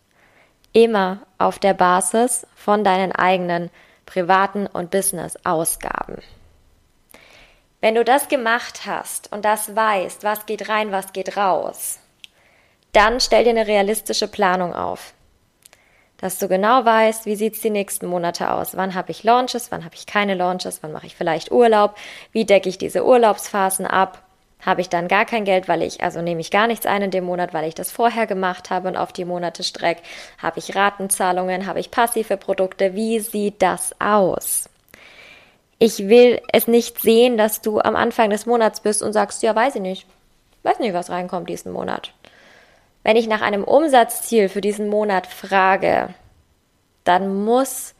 Immer 0.75 1.21
auf 1.39 1.59
der 1.59 1.73
Basis 1.73 2.47
von 2.55 2.85
deinen 2.85 3.13
eigenen 3.13 3.71
privaten 4.05 4.67
und 4.67 4.91
Business-Ausgaben. 4.91 6.19
Wenn 7.81 7.95
du 7.95 8.05
das 8.05 8.29
gemacht 8.29 8.83
hast 8.85 9.33
und 9.33 9.47
das 9.47 9.75
weißt, 9.75 10.25
was 10.25 10.45
geht 10.45 10.69
rein, 10.69 10.93
was 10.93 11.15
geht 11.15 11.39
raus, 11.39 12.01
dann 12.93 13.21
stell 13.21 13.45
dir 13.45 13.51
eine 13.51 13.67
realistische 13.67 14.29
Planung 14.29 14.75
auf. 14.75 15.13
Dass 16.19 16.39
du 16.39 16.49
genau 16.49 16.85
weißt, 16.85 17.25
wie 17.25 17.37
sieht's 17.37 17.61
die 17.61 17.71
nächsten 17.71 18.07
Monate 18.07 18.53
aus? 18.53 18.77
Wann 18.77 18.95
habe 18.95 19.11
ich 19.11 19.25
Launches, 19.25 19.73
wann 19.73 19.85
habe 19.85 19.95
ich 19.95 20.07
keine 20.07 20.35
Launches, 20.35 20.83
wann 20.83 20.93
mache 20.93 21.07
ich 21.07 21.17
vielleicht 21.17 21.51
Urlaub, 21.51 21.97
wie 22.33 22.45
decke 22.45 22.69
ich 22.69 22.77
diese 22.77 23.07
Urlaubsphasen 23.07 23.87
ab? 23.87 24.23
Habe 24.61 24.83
ich 24.83 24.91
dann 24.91 25.09
gar 25.09 25.25
kein 25.25 25.47
Geld, 25.47 25.69
weil 25.69 25.83
ich, 25.83 26.03
also 26.03 26.21
nehme 26.21 26.43
ich 26.43 26.51
gar 26.51 26.67
nichts 26.67 26.85
ein 26.85 27.01
in 27.01 27.11
dem 27.11 27.25
Monat, 27.25 27.55
weil 27.55 27.67
ich 27.67 27.75
das 27.75 27.91
vorher 27.91 28.27
gemacht 28.27 28.69
habe 28.69 28.89
und 28.89 28.97
auf 28.99 29.13
die 29.13 29.25
Monate 29.25 29.63
strecke? 29.63 30.03
Habe 30.37 30.59
ich 30.59 30.77
Ratenzahlungen? 30.77 31.67
Habe 31.67 31.81
ich 31.81 31.91
passive 31.91 32.37
Produkte? 32.37 32.95
Wie 32.95 33.21
sieht 33.21 33.63
das 33.63 33.95
aus? 33.99 34.69
Ich 35.79 36.09
will 36.09 36.43
es 36.53 36.69
nicht 36.69 37.01
sehen, 37.01 37.39
dass 37.39 37.63
du 37.63 37.81
am 37.81 37.97
Anfang 37.97 38.29
des 38.29 38.45
Monats 38.45 38.81
bist 38.81 39.03
und 39.03 39.15
sagst, 39.15 39.43
ja, 39.43 39.55
weiß 39.55 39.77
ich 39.77 39.81
nicht. 39.81 40.07
Weiß 40.63 40.79
nicht, 40.79 40.93
was 40.93 41.09
reinkommt 41.09 41.49
diesen 41.49 41.73
Monat. 41.73 42.13
Wenn 43.03 43.17
ich 43.17 43.27
nach 43.27 43.41
einem 43.41 43.65
Umsatzziel 43.65 44.49
für 44.49 44.61
diesen 44.61 44.89
Monat 44.89 45.27
frage, 45.27 46.15
dann 47.05 47.45
muss 47.45 47.95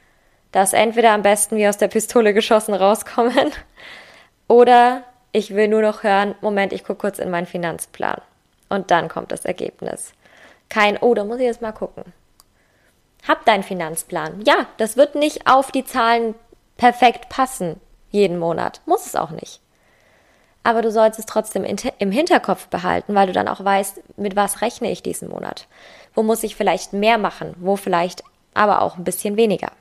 das 0.53 0.73
entweder 0.73 1.13
am 1.13 1.23
besten 1.23 1.57
wie 1.57 1.69
aus 1.69 1.79
der 1.79 1.89
Pistole 1.89 2.35
geschossen 2.35 2.75
rauskommen 2.75 3.53
oder 4.49 5.05
ich 5.33 5.55
will 5.55 5.69
nur 5.69 5.83
noch 5.83 6.03
hören, 6.03 6.35
Moment, 6.41 6.73
ich 6.73 6.85
gucke 6.85 7.01
kurz 7.01 7.19
in 7.19 7.31
meinen 7.31 7.47
Finanzplan. 7.47 8.21
Und 8.69 8.91
dann 8.91 9.09
kommt 9.09 9.33
das 9.33 9.45
Ergebnis. 9.45 10.13
Kein, 10.69 10.97
oh, 10.99 11.15
da 11.15 11.25
muss 11.25 11.39
ich 11.39 11.45
jetzt 11.45 11.63
mal 11.63 11.73
gucken. 11.73 12.05
Hab 13.27 13.45
deinen 13.45 13.63
Finanzplan. 13.63 14.43
Ja, 14.45 14.67
das 14.77 14.97
wird 14.97 15.15
nicht 15.15 15.47
auf 15.47 15.71
die 15.71 15.85
Zahlen 15.85 16.35
perfekt 16.77 17.29
passen 17.29 17.81
jeden 18.11 18.39
Monat. 18.39 18.81
Muss 18.87 19.07
es 19.07 19.17
auch 19.17 19.31
nicht. 19.31 19.61
Aber 20.63 20.83
du 20.83 20.91
sollst 20.91 21.19
es 21.19 21.27
trotzdem 21.27 21.65
im 21.65 22.13
Hinterkopf 22.13 22.67
behalten, 22.67 23.15
weil 23.15 23.27
du 23.27 23.33
dann 23.33 23.49
auch 23.49 23.65
weißt, 23.65 24.19
mit 24.19 24.37
was 24.37 24.61
rechne 24.61 24.91
ich 24.91 25.03
diesen 25.03 25.29
Monat. 25.29 25.67
Wo 26.15 26.23
muss 26.23 26.43
ich 26.43 26.57
vielleicht 26.57 26.93
mehr 26.93 27.19
machen, 27.19 27.55
wo 27.59 27.77
vielleicht 27.77 28.23
aber 28.53 28.83
auch 28.83 28.97
ein 28.97 29.05
bisschen 29.05 29.37
weniger. 29.37 29.73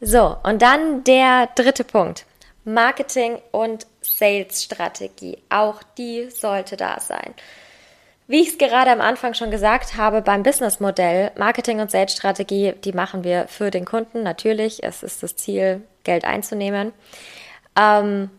So, 0.00 0.36
und 0.42 0.62
dann 0.62 1.04
der 1.04 1.48
dritte 1.54 1.84
Punkt. 1.84 2.26
Marketing 2.64 3.38
und 3.50 3.86
Sales-Strategie. 4.00 5.38
Auch 5.50 5.82
die 5.98 6.30
sollte 6.30 6.76
da 6.76 7.00
sein. 7.00 7.34
Wie 8.28 8.40
ich 8.40 8.50
es 8.50 8.58
gerade 8.58 8.90
am 8.90 9.00
Anfang 9.00 9.34
schon 9.34 9.50
gesagt 9.50 9.96
habe, 9.96 10.22
beim 10.22 10.42
Businessmodell, 10.42 11.32
Marketing 11.36 11.80
und 11.80 11.90
Sales-Strategie, 11.90 12.74
die 12.84 12.92
machen 12.92 13.24
wir 13.24 13.48
für 13.48 13.70
den 13.70 13.84
Kunden 13.84 14.22
natürlich. 14.22 14.82
Es 14.82 15.02
ist 15.02 15.22
das 15.22 15.36
Ziel, 15.36 15.82
Geld 16.04 16.24
einzunehmen. 16.24 16.92
Ähm, 17.78 18.30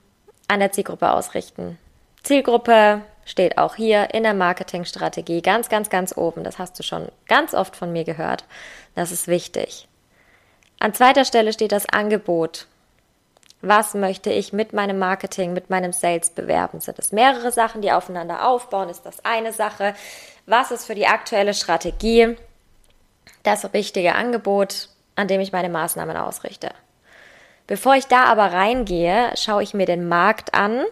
an 0.53 0.59
der 0.59 0.71
Zielgruppe 0.71 1.11
ausrichten. 1.11 1.79
Zielgruppe 2.21 3.01
steht 3.25 3.57
auch 3.57 3.75
hier 3.75 4.13
in 4.13 4.21
der 4.21 4.35
Marketingstrategie 4.35 5.41
ganz, 5.41 5.67
ganz, 5.67 5.89
ganz 5.89 6.15
oben. 6.15 6.43
Das 6.43 6.59
hast 6.59 6.77
du 6.77 6.83
schon 6.83 7.09
ganz 7.27 7.55
oft 7.55 7.75
von 7.75 7.91
mir 7.91 8.03
gehört. 8.03 8.45
Das 8.93 9.11
ist 9.11 9.27
wichtig. 9.27 9.87
An 10.79 10.93
zweiter 10.93 11.25
Stelle 11.25 11.53
steht 11.53 11.71
das 11.71 11.89
Angebot. 11.89 12.67
Was 13.61 13.95
möchte 13.95 14.31
ich 14.31 14.53
mit 14.53 14.73
meinem 14.73 14.99
Marketing, 14.99 15.53
mit 15.53 15.69
meinem 15.69 15.91
Sales 15.91 16.29
bewerben? 16.29 16.81
Sind 16.81 16.99
es 16.99 17.11
mehrere 17.11 17.51
Sachen, 17.51 17.81
die 17.81 17.91
aufeinander 17.91 18.47
aufbauen? 18.47 18.89
Ist 18.89 19.05
das 19.05 19.25
eine 19.25 19.53
Sache? 19.53 19.95
Was 20.45 20.69
ist 20.69 20.85
für 20.85 20.95
die 20.95 21.07
aktuelle 21.07 21.53
Strategie 21.53 22.35
das 23.41 23.73
richtige 23.73 24.15
Angebot, 24.15 24.89
an 25.15 25.27
dem 25.27 25.41
ich 25.41 25.51
meine 25.51 25.69
Maßnahmen 25.69 26.15
ausrichte? 26.15 26.69
Bevor 27.67 27.95
ich 27.95 28.07
da 28.07 28.25
aber 28.25 28.51
reingehe, 28.51 29.31
schaue 29.35 29.63
ich 29.63 29.73
mir 29.73 29.85
den 29.85 30.07
Markt 30.07 30.53
an. 30.53 30.83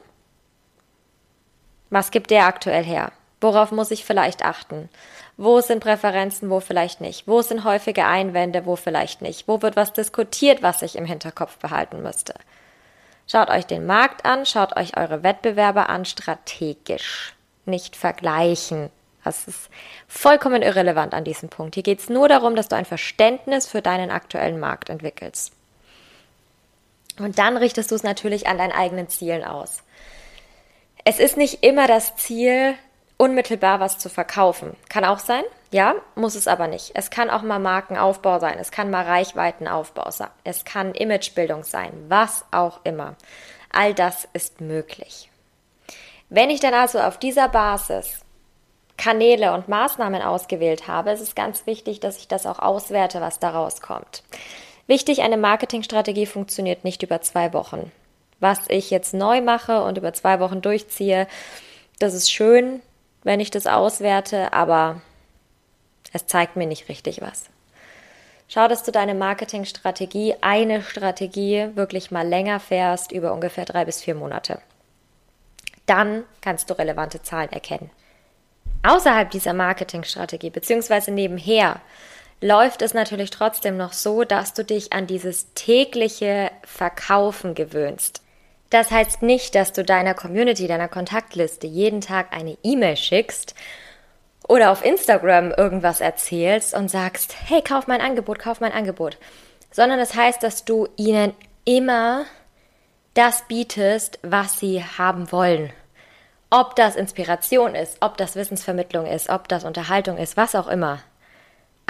Was 1.89 2.11
gibt 2.11 2.31
der 2.31 2.45
aktuell 2.45 2.83
her? 2.83 3.11
Worauf 3.41 3.71
muss 3.71 3.91
ich 3.91 4.05
vielleicht 4.05 4.45
achten? 4.45 4.89
Wo 5.35 5.59
sind 5.59 5.81
Präferenzen, 5.81 6.49
wo 6.49 6.59
vielleicht 6.59 7.01
nicht? 7.01 7.27
Wo 7.27 7.41
sind 7.41 7.63
häufige 7.63 8.05
Einwände, 8.05 8.65
wo 8.65 8.75
vielleicht 8.75 9.21
nicht? 9.21 9.47
Wo 9.47 9.61
wird 9.61 9.75
was 9.75 9.91
diskutiert, 9.91 10.61
was 10.61 10.81
ich 10.83 10.95
im 10.95 11.05
Hinterkopf 11.05 11.57
behalten 11.57 12.01
müsste? 12.03 12.35
Schaut 13.27 13.49
euch 13.49 13.65
den 13.65 13.85
Markt 13.85 14.25
an, 14.25 14.45
schaut 14.45 14.77
euch 14.77 14.97
eure 14.97 15.23
Wettbewerber 15.23 15.89
an, 15.89 16.05
strategisch, 16.05 17.33
nicht 17.65 17.95
vergleichen. 17.95 18.89
Das 19.23 19.47
ist 19.47 19.69
vollkommen 20.07 20.61
irrelevant 20.61 21.13
an 21.13 21.23
diesem 21.23 21.49
Punkt. 21.49 21.75
Hier 21.75 21.83
geht 21.83 21.99
es 21.99 22.09
nur 22.09 22.27
darum, 22.27 22.55
dass 22.55 22.69
du 22.69 22.75
ein 22.75 22.85
Verständnis 22.85 23.67
für 23.67 23.81
deinen 23.81 24.11
aktuellen 24.11 24.59
Markt 24.59 24.89
entwickelst. 24.89 25.53
Und 27.23 27.39
dann 27.39 27.57
richtest 27.57 27.91
du 27.91 27.95
es 27.95 28.03
natürlich 28.03 28.47
an 28.47 28.57
deinen 28.57 28.71
eigenen 28.71 29.09
Zielen 29.09 29.43
aus. 29.43 29.83
Es 31.03 31.19
ist 31.19 31.37
nicht 31.37 31.63
immer 31.63 31.87
das 31.87 32.15
Ziel, 32.15 32.75
unmittelbar 33.17 33.79
was 33.79 33.97
zu 33.97 34.09
verkaufen. 34.09 34.75
Kann 34.89 35.05
auch 35.05 35.19
sein, 35.19 35.43
ja, 35.71 35.95
muss 36.15 36.35
es 36.35 36.47
aber 36.47 36.67
nicht. 36.67 36.91
Es 36.95 37.09
kann 37.09 37.29
auch 37.29 37.43
mal 37.43 37.59
Markenaufbau 37.59 38.39
sein, 38.39 38.57
es 38.59 38.71
kann 38.71 38.89
mal 38.89 39.05
Reichweitenaufbau 39.05 40.11
sein, 40.11 40.29
es 40.43 40.65
kann 40.65 40.93
Imagebildung 40.93 41.63
sein, 41.63 41.91
was 42.07 42.45
auch 42.51 42.81
immer. 42.83 43.15
All 43.71 43.93
das 43.93 44.27
ist 44.33 44.59
möglich. 44.59 45.29
Wenn 46.29 46.49
ich 46.49 46.59
dann 46.59 46.73
also 46.73 46.99
auf 46.99 47.17
dieser 47.17 47.49
Basis 47.49 48.21
Kanäle 48.97 49.53
und 49.53 49.67
Maßnahmen 49.67 50.21
ausgewählt 50.21 50.87
habe, 50.87 51.11
ist 51.11 51.21
es 51.21 51.35
ganz 51.35 51.65
wichtig, 51.65 51.99
dass 51.99 52.17
ich 52.17 52.27
das 52.27 52.45
auch 52.45 52.59
auswerte, 52.59 53.19
was 53.19 53.39
daraus 53.39 53.81
kommt. 53.81 54.23
Wichtig, 54.88 55.21
eine 55.21 55.38
Marketingstrategie 55.38 56.25
funktioniert 56.25 56.83
nicht 56.83 57.03
über 57.03 57.21
zwei 57.21 57.53
Wochen. 57.53 57.91
Was 58.39 58.59
ich 58.69 58.89
jetzt 58.89 59.13
neu 59.13 59.41
mache 59.41 59.83
und 59.83 59.97
über 59.97 60.13
zwei 60.13 60.39
Wochen 60.39 60.61
durchziehe, 60.61 61.27
das 62.00 62.13
ist 62.13 62.31
schön, 62.31 62.81
wenn 63.23 63.39
ich 63.39 63.51
das 63.51 63.67
auswerte, 63.67 64.53
aber 64.53 65.01
es 66.13 66.25
zeigt 66.25 66.55
mir 66.55 66.65
nicht 66.65 66.89
richtig 66.89 67.21
was. 67.21 67.45
Schau, 68.47 68.67
dass 68.67 68.83
du 68.83 68.91
deine 68.91 69.13
Marketingstrategie, 69.15 70.35
eine 70.41 70.81
Strategie 70.81 71.69
wirklich 71.75 72.11
mal 72.11 72.27
länger 72.27 72.59
fährst, 72.59 73.11
über 73.11 73.31
ungefähr 73.31 73.63
drei 73.63 73.85
bis 73.85 74.01
vier 74.01 74.15
Monate. 74.15 74.59
Dann 75.85 76.25
kannst 76.41 76.69
du 76.69 76.77
relevante 76.77 77.21
Zahlen 77.21 77.51
erkennen. 77.51 77.91
Außerhalb 78.83 79.29
dieser 79.29 79.53
Marketingstrategie, 79.53 80.50
beziehungsweise 80.50 81.11
nebenher, 81.11 81.79
läuft 82.41 82.81
es 82.81 82.93
natürlich 82.93 83.29
trotzdem 83.29 83.77
noch 83.77 83.93
so, 83.93 84.24
dass 84.24 84.53
du 84.53 84.65
dich 84.65 84.91
an 84.93 85.07
dieses 85.07 85.53
tägliche 85.53 86.51
Verkaufen 86.63 87.53
gewöhnst. 87.53 88.24
Das 88.71 88.89
heißt 88.89 89.21
nicht, 89.21 89.53
dass 89.53 89.74
du 89.74 89.83
deiner 89.83 90.13
Community, 90.13 90.67
deiner 90.67 90.88
Kontaktliste 90.88 91.67
jeden 91.67 92.01
Tag 92.01 92.36
eine 92.36 92.57
E-Mail 92.63 92.98
schickst 92.98 93.53
oder 94.48 94.71
auf 94.71 94.83
Instagram 94.83 95.51
irgendwas 95.51 96.01
erzählst 96.01 96.74
und 96.74 96.89
sagst, 96.89 97.36
hey, 97.48 97.62
kauf 97.62 97.88
mein 97.88 98.01
Angebot, 98.01 98.39
kauf 98.39 98.60
mein 98.60 98.71
Angebot. 98.71 99.17
Sondern 99.71 100.00
es 100.00 100.10
das 100.10 100.17
heißt, 100.17 100.43
dass 100.43 100.65
du 100.65 100.88
ihnen 100.98 101.33
immer 101.63 102.25
das 103.13 103.43
bietest, 103.48 104.19
was 104.24 104.57
sie 104.57 104.83
haben 104.83 105.31
wollen. 105.31 105.71
Ob 106.50 106.75
das 106.75 106.95
Inspiration 106.95 107.75
ist, 107.75 107.98
ob 108.01 108.17
das 108.17 108.36
Wissensvermittlung 108.36 109.05
ist, 109.05 109.29
ob 109.29 109.48
das 109.48 109.63
Unterhaltung 109.63 110.17
ist, 110.17 110.38
was 110.38 110.55
auch 110.55 110.67
immer 110.67 111.00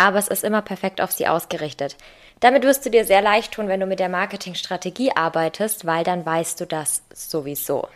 aber 0.02 0.18
es 0.18 0.28
ist 0.28 0.44
immer 0.44 0.62
perfekt 0.62 1.00
auf 1.00 1.12
sie 1.12 1.28
ausgerichtet. 1.28 1.96
Damit 2.40 2.64
wirst 2.64 2.86
du 2.86 2.90
dir 2.90 3.06
sehr 3.06 3.22
leicht 3.22 3.54
tun, 3.54 3.68
wenn 3.68 3.80
du 3.80 3.86
mit 3.86 4.00
der 4.00 4.10
Marketingstrategie 4.10 5.12
arbeitest, 5.16 5.86
weil 5.86 6.04
dann 6.04 6.26
weißt 6.26 6.60
du 6.60 6.66
das 6.66 7.04
sowieso. 7.14 7.88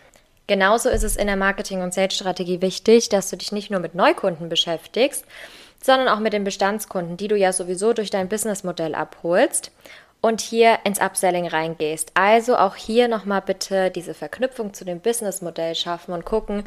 Genauso 0.45 0.89
ist 0.89 1.01
es 1.01 1.15
in 1.15 1.25
der 1.25 1.35
Marketing- 1.35 1.81
und 1.81 1.95
Sales-Strategie 1.95 2.62
wichtig, 2.62 3.09
dass 3.09 3.31
du 3.31 3.38
dich 3.38 3.51
nicht 3.51 3.71
nur 3.71 3.79
mit 3.79 3.95
Neukunden 3.95 4.47
beschäftigst, 4.47 5.25
sondern 5.81 6.07
auch 6.07 6.19
mit 6.19 6.33
den 6.33 6.43
Bestandskunden, 6.43 7.17
die 7.17 7.27
du 7.27 7.35
ja 7.35 7.51
sowieso 7.51 7.93
durch 7.93 8.12
dein 8.12 8.29
Businessmodell 8.29 8.93
abholst 8.93 9.71
und 10.25 10.41
hier 10.41 10.79
ins 10.86 11.00
Upselling 11.00 11.48
reingehst. 11.48 12.10
Also 12.15 12.58
auch 12.58 12.75
hier 12.75 13.08
nochmal 13.08 13.44
bitte 13.44 13.91
diese 13.91 14.15
Verknüpfung 14.15 14.74
zu 14.74 14.84
dem 14.84 15.00
Businessmodell 15.00 15.75
schaffen 15.75 16.15
und 16.15 16.25
gucken, 16.25 16.63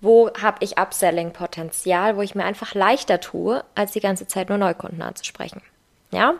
wo 0.00 0.32
habe 0.40 0.64
ich 0.64 0.78
Upselling-Potenzial, 0.78 2.16
wo 2.16 2.22
ich 2.22 2.34
mir 2.34 2.44
einfach 2.44 2.72
leichter 2.72 3.20
tue, 3.20 3.64
als 3.74 3.92
die 3.92 4.00
ganze 4.00 4.26
Zeit 4.26 4.48
nur 4.48 4.56
Neukunden 4.56 5.02
anzusprechen. 5.02 5.60
Ja? 6.10 6.36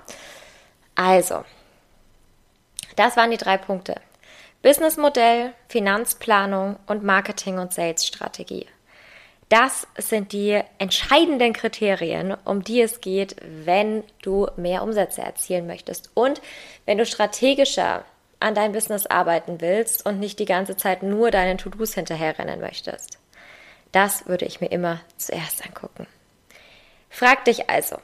Also, 0.94 1.44
das 2.96 3.18
waren 3.18 3.30
die 3.30 3.36
drei 3.36 3.58
Punkte. 3.58 3.96
Businessmodell, 4.62 5.52
Finanzplanung 5.68 6.76
und 6.86 7.04
Marketing- 7.04 7.58
und 7.58 7.74
Sales-Strategie. 7.74 8.66
Das 9.52 9.86
sind 9.98 10.32
die 10.32 10.58
entscheidenden 10.78 11.52
Kriterien, 11.52 12.34
um 12.46 12.64
die 12.64 12.80
es 12.80 13.02
geht, 13.02 13.36
wenn 13.42 14.02
du 14.22 14.48
mehr 14.56 14.82
Umsätze 14.82 15.20
erzielen 15.20 15.66
möchtest 15.66 16.10
und 16.14 16.40
wenn 16.86 16.96
du 16.96 17.04
strategischer 17.04 18.06
an 18.40 18.54
deinem 18.54 18.72
Business 18.72 19.04
arbeiten 19.04 19.60
willst 19.60 20.06
und 20.06 20.20
nicht 20.20 20.38
die 20.38 20.46
ganze 20.46 20.78
Zeit 20.78 21.02
nur 21.02 21.30
deinen 21.30 21.58
To-Dos 21.58 21.92
hinterherrennen 21.92 22.60
möchtest. 22.60 23.18
Das 23.92 24.26
würde 24.26 24.46
ich 24.46 24.62
mir 24.62 24.68
immer 24.72 25.00
zuerst 25.18 25.62
angucken. 25.66 26.06
Frag 27.10 27.44
dich 27.44 27.68
also, 27.68 27.96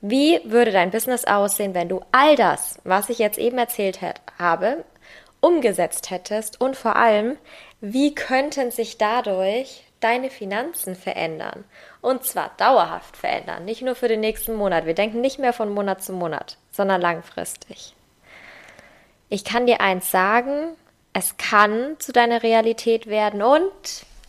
wie 0.00 0.40
würde 0.44 0.72
dein 0.72 0.90
Business 0.90 1.26
aussehen, 1.26 1.74
wenn 1.74 1.90
du 1.90 2.00
all 2.12 2.34
das, 2.34 2.78
was 2.84 3.10
ich 3.10 3.18
jetzt 3.18 3.36
eben 3.36 3.58
erzählt 3.58 4.00
habe, 4.38 4.86
umgesetzt 5.42 6.08
hättest 6.08 6.62
und 6.62 6.76
vor 6.76 6.96
allem, 6.96 7.36
wie 7.82 8.14
könnten 8.14 8.70
sich 8.70 8.96
dadurch 8.96 9.84
deine 10.04 10.30
Finanzen 10.30 10.94
verändern? 10.94 11.64
Und 12.00 12.24
zwar 12.24 12.52
dauerhaft 12.58 13.16
verändern, 13.16 13.64
nicht 13.64 13.82
nur 13.82 13.94
für 13.94 14.08
den 14.08 14.20
nächsten 14.20 14.54
Monat. 14.54 14.86
Wir 14.86 14.94
denken 14.94 15.20
nicht 15.20 15.38
mehr 15.38 15.52
von 15.52 15.72
Monat 15.72 16.04
zu 16.04 16.12
Monat, 16.12 16.58
sondern 16.70 17.00
langfristig. 17.00 17.94
Ich 19.30 19.44
kann 19.44 19.66
dir 19.66 19.80
eins 19.80 20.10
sagen, 20.10 20.76
es 21.14 21.36
kann 21.38 21.96
zu 21.98 22.12
deiner 22.12 22.42
Realität 22.42 23.06
werden 23.06 23.42
und 23.42 23.72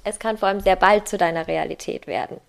es 0.04 0.20
kann 0.20 0.38
vor 0.38 0.48
allem 0.48 0.62
sehr 0.62 0.76
bald 0.76 1.08
zu 1.08 1.18
deiner 1.18 1.48
Realität 1.48 2.08
werden. 2.08 2.40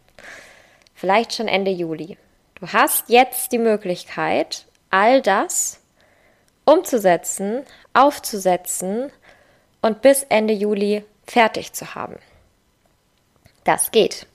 Vielleicht 0.95 1.35
schon 1.35 1.49
Ende 1.49 1.71
Juli. 1.71 2.17
Du 2.61 2.69
hast 2.73 3.09
jetzt 3.09 3.53
die 3.53 3.59
Möglichkeit, 3.59 4.65
all 4.91 5.21
das 5.21 5.81
umzusetzen, 6.65 7.65
aufzusetzen 7.93 9.11
und 9.83 10.03
bis 10.03 10.23
Ende 10.25 10.55
Juli 10.55 11.05
fertig 11.27 11.73
zu 11.73 11.95
haben. 11.95 12.17
Das 13.67 13.91
geht. 13.91 14.27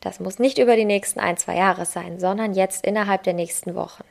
Das 0.00 0.20
muss 0.20 0.38
nicht 0.38 0.58
über 0.58 0.76
die 0.76 0.84
nächsten 0.84 1.20
ein, 1.20 1.36
zwei 1.36 1.56
Jahre 1.56 1.84
sein, 1.84 2.18
sondern 2.20 2.54
jetzt 2.54 2.86
innerhalb 2.86 3.24
der 3.24 3.34
nächsten 3.34 3.74
Wochen. 3.74 4.04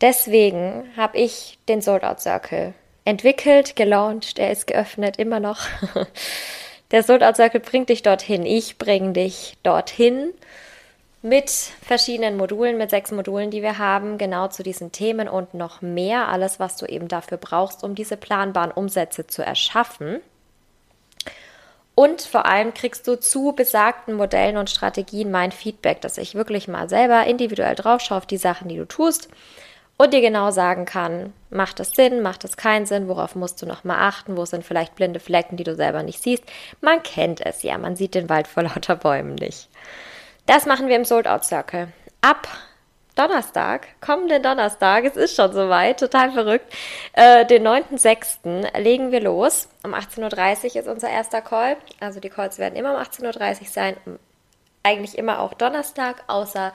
Deswegen 0.00 0.84
habe 0.96 1.16
ich 1.16 1.58
den 1.68 1.80
Sold 1.80 2.04
Out 2.04 2.20
Circle 2.20 2.74
entwickelt, 3.04 3.76
gelauncht, 3.76 4.38
er 4.38 4.50
ist 4.50 4.66
geöffnet, 4.66 5.18
immer 5.18 5.40
noch. 5.40 5.60
Der 6.92 7.02
Sold 7.02 7.22
Out 7.24 7.36
Circle 7.36 7.60
bringt 7.60 7.88
dich 7.88 8.02
dorthin. 8.02 8.44
Ich 8.44 8.78
bringe 8.78 9.12
dich 9.12 9.56
dorthin 9.62 10.32
mit 11.22 11.50
verschiedenen 11.50 12.36
Modulen, 12.36 12.76
mit 12.76 12.90
sechs 12.90 13.10
Modulen, 13.10 13.50
die 13.50 13.62
wir 13.62 13.78
haben, 13.78 14.18
genau 14.18 14.48
zu 14.48 14.62
diesen 14.62 14.92
Themen 14.92 15.28
und 15.28 15.54
noch 15.54 15.82
mehr. 15.82 16.28
Alles, 16.28 16.60
was 16.60 16.76
du 16.76 16.86
eben 16.86 17.08
dafür 17.08 17.38
brauchst, 17.38 17.82
um 17.82 17.94
diese 17.94 18.16
planbaren 18.16 18.70
Umsätze 18.70 19.26
zu 19.26 19.42
erschaffen. 19.42 20.20
Und 21.96 22.20
vor 22.20 22.44
allem 22.44 22.74
kriegst 22.74 23.08
du 23.08 23.18
zu 23.18 23.54
besagten 23.56 24.14
Modellen 24.14 24.58
und 24.58 24.68
Strategien 24.68 25.30
mein 25.30 25.50
Feedback, 25.50 26.02
dass 26.02 26.18
ich 26.18 26.34
wirklich 26.34 26.68
mal 26.68 26.90
selber 26.90 27.24
individuell 27.24 27.74
drauf 27.74 28.02
schaue 28.02 28.18
auf 28.18 28.26
die 28.26 28.36
Sachen, 28.36 28.68
die 28.68 28.76
du 28.76 28.86
tust 28.86 29.30
und 29.96 30.12
dir 30.12 30.20
genau 30.20 30.50
sagen 30.50 30.84
kann, 30.84 31.32
macht 31.48 31.80
das 31.80 31.92
Sinn, 31.92 32.20
macht 32.20 32.44
das 32.44 32.58
keinen 32.58 32.84
Sinn, 32.84 33.08
worauf 33.08 33.34
musst 33.34 33.62
du 33.62 33.66
nochmal 33.66 33.96
achten, 34.00 34.36
wo 34.36 34.44
sind 34.44 34.62
vielleicht 34.62 34.94
blinde 34.94 35.20
Flecken, 35.20 35.56
die 35.56 35.64
du 35.64 35.74
selber 35.74 36.02
nicht 36.02 36.22
siehst. 36.22 36.44
Man 36.82 37.02
kennt 37.02 37.40
es 37.40 37.62
ja, 37.62 37.78
man 37.78 37.96
sieht 37.96 38.14
den 38.14 38.28
Wald 38.28 38.46
vor 38.46 38.64
lauter 38.64 38.96
Bäumen 38.96 39.36
nicht. 39.36 39.70
Das 40.44 40.66
machen 40.66 40.88
wir 40.88 40.96
im 40.96 41.06
Sold 41.06 41.26
Out 41.26 41.44
Circle. 41.46 41.88
Ab 42.20 42.46
Donnerstag, 43.16 43.88
kommenden 44.02 44.42
Donnerstag, 44.42 45.04
es 45.04 45.16
ist 45.16 45.34
schon 45.34 45.52
soweit, 45.52 45.98
total 45.98 46.30
verrückt, 46.32 46.72
äh, 47.14 47.46
den 47.46 47.66
9.6. 47.66 48.78
legen 48.78 49.10
wir 49.10 49.22
los. 49.22 49.68
Um 49.82 49.94
18.30 49.94 50.74
Uhr 50.74 50.76
ist 50.76 50.86
unser 50.86 51.08
erster 51.08 51.40
Call. 51.40 51.78
Also 51.98 52.20
die 52.20 52.28
Calls 52.28 52.58
werden 52.58 52.76
immer 52.76 52.94
um 52.94 53.00
18.30 53.00 53.60
Uhr 53.62 53.66
sein. 53.68 53.96
Eigentlich 54.82 55.16
immer 55.16 55.40
auch 55.40 55.54
Donnerstag, 55.54 56.24
außer 56.26 56.72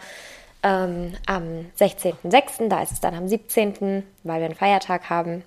ähm, 0.63 1.13
am 1.27 1.71
16.06., 1.79 2.69
da 2.69 2.81
ist 2.81 2.91
es 2.91 2.99
dann 2.99 3.13
am 3.13 3.27
17., 3.27 4.03
weil 4.23 4.39
wir 4.39 4.45
einen 4.45 4.55
Feiertag 4.55 5.11
haben. 5.11 5.43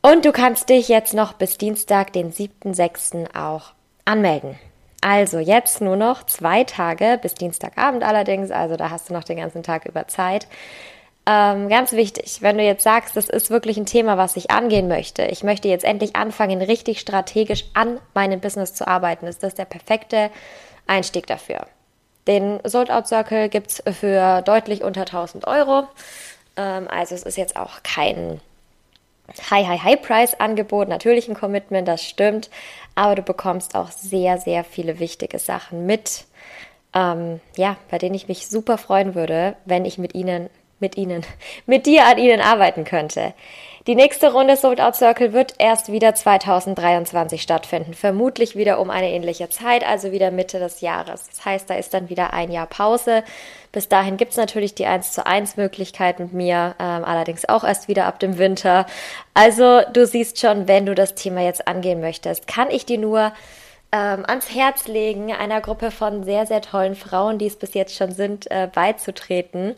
Und 0.00 0.24
du 0.24 0.32
kannst 0.32 0.70
dich 0.70 0.88
jetzt 0.88 1.12
noch 1.12 1.34
bis 1.34 1.58
Dienstag, 1.58 2.14
den 2.14 2.32
7.06. 2.32 3.36
auch 3.36 3.72
anmelden. 4.06 4.58
Also 5.04 5.38
jetzt 5.38 5.82
nur 5.82 5.96
noch 5.96 6.24
zwei 6.24 6.64
Tage 6.64 7.18
bis 7.20 7.34
Dienstagabend 7.34 8.02
allerdings, 8.02 8.50
also 8.50 8.76
da 8.76 8.88
hast 8.88 9.10
du 9.10 9.12
noch 9.12 9.24
den 9.24 9.36
ganzen 9.36 9.62
Tag 9.62 9.84
über 9.84 10.08
Zeit. 10.08 10.46
Ähm, 11.26 11.68
ganz 11.68 11.92
wichtig, 11.92 12.40
wenn 12.40 12.56
du 12.56 12.64
jetzt 12.64 12.84
sagst, 12.84 13.14
das 13.14 13.28
ist 13.28 13.50
wirklich 13.50 13.76
ein 13.76 13.84
Thema, 13.84 14.16
was 14.16 14.34
ich 14.34 14.50
angehen 14.50 14.88
möchte, 14.88 15.26
ich 15.26 15.42
möchte 15.42 15.68
jetzt 15.68 15.84
endlich 15.84 16.16
anfangen, 16.16 16.62
richtig 16.62 17.00
strategisch 17.00 17.66
an 17.74 18.00
meinem 18.14 18.40
Business 18.40 18.72
zu 18.72 18.88
arbeiten, 18.88 19.26
ist 19.26 19.42
das 19.42 19.52
der 19.52 19.66
perfekte 19.66 20.30
Einstieg 20.86 21.26
dafür. 21.26 21.66
Den 22.26 22.60
Sold 22.64 22.90
Out 22.90 23.06
Circle 23.06 23.50
gibt 23.50 23.72
es 23.72 23.82
für 23.98 24.40
deutlich 24.40 24.82
unter 24.84 25.02
1000 25.02 25.46
Euro. 25.46 25.86
Ähm, 26.56 26.88
also 26.88 27.14
es 27.14 27.24
ist 27.24 27.36
jetzt 27.36 27.56
auch 27.56 27.82
kein 27.82 28.40
High, 29.50 29.66
High, 29.66 29.82
High 29.82 30.02
Price 30.02 30.34
Angebot. 30.34 30.88
Natürlich 30.88 31.28
ein 31.28 31.34
Commitment, 31.34 31.88
das 31.88 32.02
stimmt. 32.02 32.50
Aber 32.94 33.14
du 33.14 33.22
bekommst 33.22 33.74
auch 33.74 33.90
sehr, 33.90 34.38
sehr 34.38 34.64
viele 34.64 34.98
wichtige 34.98 35.38
Sachen 35.38 35.86
mit. 35.86 36.24
Ähm, 36.94 37.40
ja, 37.56 37.76
bei 37.90 37.98
denen 37.98 38.14
ich 38.14 38.28
mich 38.28 38.48
super 38.48 38.78
freuen 38.78 39.14
würde, 39.14 39.56
wenn 39.64 39.84
ich 39.84 39.98
mit 39.98 40.14
ihnen, 40.14 40.48
mit 40.80 40.96
ihnen, 40.96 41.24
mit 41.66 41.86
dir 41.86 42.06
an 42.06 42.18
ihnen 42.18 42.40
arbeiten 42.40 42.84
könnte. 42.84 43.34
Die 43.86 43.96
nächste 43.96 44.32
Runde 44.32 44.56
Sold 44.56 44.80
Out 44.80 44.96
Circle 44.96 45.34
wird 45.34 45.56
erst 45.58 45.92
wieder 45.92 46.14
2023 46.14 47.42
stattfinden. 47.42 47.92
Vermutlich 47.92 48.56
wieder 48.56 48.80
um 48.80 48.88
eine 48.88 49.10
ähnliche 49.10 49.50
Zeit, 49.50 49.86
also 49.86 50.10
wieder 50.10 50.30
Mitte 50.30 50.58
des 50.58 50.80
Jahres. 50.80 51.28
Das 51.28 51.44
heißt, 51.44 51.68
da 51.68 51.74
ist 51.74 51.92
dann 51.92 52.08
wieder 52.08 52.32
ein 52.32 52.50
Jahr 52.50 52.66
Pause. 52.66 53.24
Bis 53.72 53.90
dahin 53.90 54.16
gibt's 54.16 54.38
natürlich 54.38 54.74
die 54.74 54.86
1 54.86 55.12
zu 55.12 55.26
1 55.26 55.58
Möglichkeit 55.58 56.18
mit 56.18 56.32
mir, 56.32 56.74
ähm, 56.78 57.04
allerdings 57.04 57.46
auch 57.46 57.62
erst 57.62 57.86
wieder 57.86 58.06
ab 58.06 58.20
dem 58.20 58.38
Winter. 58.38 58.86
Also 59.34 59.82
du 59.92 60.06
siehst 60.06 60.40
schon, 60.40 60.66
wenn 60.66 60.86
du 60.86 60.94
das 60.94 61.14
Thema 61.14 61.42
jetzt 61.42 61.68
angehen 61.68 62.00
möchtest, 62.00 62.46
kann 62.46 62.70
ich 62.70 62.86
dir 62.86 62.96
nur 62.96 63.32
ähm, 63.92 64.24
ans 64.26 64.52
Herz 64.54 64.88
legen, 64.88 65.30
einer 65.30 65.60
Gruppe 65.60 65.90
von 65.90 66.24
sehr, 66.24 66.46
sehr 66.46 66.62
tollen 66.62 66.94
Frauen, 66.94 67.36
die 67.38 67.46
es 67.46 67.56
bis 67.56 67.74
jetzt 67.74 67.94
schon 67.94 68.12
sind, 68.12 68.50
äh, 68.50 68.66
beizutreten. 68.74 69.74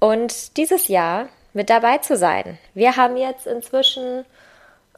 Und 0.00 0.56
dieses 0.56 0.88
Jahr 0.88 1.28
mit 1.52 1.70
dabei 1.70 1.98
zu 1.98 2.16
sein. 2.16 2.58
Wir 2.74 2.96
haben 2.96 3.16
jetzt 3.16 3.46
inzwischen, 3.46 4.24